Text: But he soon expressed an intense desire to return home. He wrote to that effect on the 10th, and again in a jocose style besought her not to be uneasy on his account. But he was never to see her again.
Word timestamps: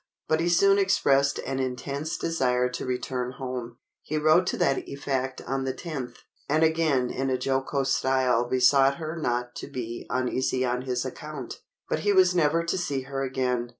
But 0.27 0.39
he 0.39 0.49
soon 0.49 0.79
expressed 0.79 1.37
an 1.45 1.59
intense 1.59 2.17
desire 2.17 2.69
to 2.69 2.87
return 2.87 3.33
home. 3.33 3.77
He 4.01 4.17
wrote 4.17 4.47
to 4.47 4.57
that 4.57 4.79
effect 4.89 5.41
on 5.45 5.63
the 5.63 5.75
10th, 5.75 6.15
and 6.49 6.63
again 6.63 7.11
in 7.11 7.29
a 7.29 7.37
jocose 7.37 7.93
style 7.93 8.49
besought 8.49 8.95
her 8.97 9.15
not 9.15 9.53
to 9.57 9.67
be 9.67 10.07
uneasy 10.09 10.65
on 10.65 10.81
his 10.87 11.05
account. 11.05 11.61
But 11.87 11.99
he 11.99 12.13
was 12.13 12.33
never 12.33 12.63
to 12.63 12.79
see 12.79 13.01
her 13.01 13.21
again. 13.23 13.69